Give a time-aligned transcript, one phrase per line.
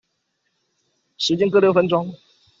[1.19, 2.15] 時間各六分鐘